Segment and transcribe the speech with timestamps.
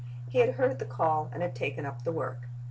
[0.01, 2.47] "^ He had heard the call, and had taken up the work.